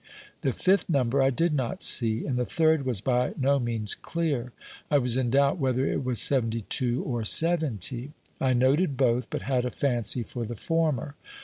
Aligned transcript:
The 0.41 0.51
fifth 0.51 0.89
number 0.89 1.21
I 1.21 1.29
did 1.29 1.53
not 1.53 1.83
see, 1.83 2.25
and 2.25 2.35
the 2.35 2.43
third 2.47 2.87
was 2.87 3.01
by 3.01 3.35
no 3.37 3.59
means 3.59 3.93
clear; 3.93 4.51
I 4.89 4.97
was 4.97 5.15
in 5.15 5.29
doubt 5.29 5.59
whether 5.59 5.85
it 5.85 6.03
was 6.03 6.19
72 6.19 7.03
or 7.03 7.23
70. 7.23 8.11
I 8.39 8.53
noted 8.53 8.97
both, 8.97 9.29
but 9.29 9.43
had 9.43 9.63
a 9.63 9.69
fancy 9.69 10.23
for 10.23 10.43
the 10.47 10.55
former. 10.55 11.13